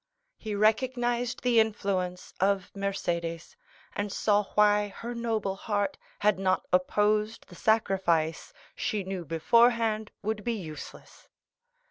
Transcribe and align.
He 0.39 0.55
recognized 0.55 1.43
the 1.43 1.59
influence 1.59 2.33
of 2.39 2.71
Mercédès, 2.75 3.55
and 3.95 4.11
saw 4.11 4.45
why 4.55 4.87
her 4.87 5.13
noble 5.13 5.55
heart 5.55 5.95
had 6.21 6.39
not 6.39 6.65
opposed 6.73 7.47
the 7.49 7.53
sacrifice 7.55 8.51
she 8.75 9.03
knew 9.03 9.23
beforehand 9.25 10.09
would 10.23 10.43
be 10.43 10.53
useless. 10.53 11.29